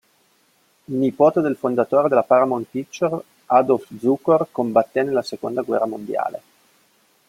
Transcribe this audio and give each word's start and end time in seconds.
Nipote 0.87 1.41
del 1.41 1.55
fondatore 1.57 2.07
della 2.09 2.23
Paramount 2.23 2.65
Pictures 2.71 3.21
Adolph 3.45 3.85
Zukor, 3.99 4.47
combatté 4.51 5.03
nella 5.03 5.21
seconda 5.21 5.61
guerra 5.61 5.85
mondiale. 5.85 6.41